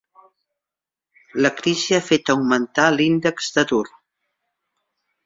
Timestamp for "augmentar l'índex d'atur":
2.35-3.83